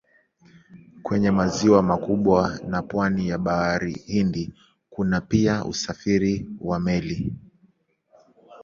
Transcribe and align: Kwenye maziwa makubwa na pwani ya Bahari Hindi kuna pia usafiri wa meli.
Kwenye 1.03 1.31
maziwa 1.31 1.83
makubwa 1.83 2.59
na 2.67 2.81
pwani 2.81 3.23
ya 3.29 3.37
Bahari 3.37 3.93
Hindi 3.93 4.53
kuna 4.89 5.21
pia 5.21 5.65
usafiri 5.65 6.49
wa 6.61 6.79
meli. 6.79 7.35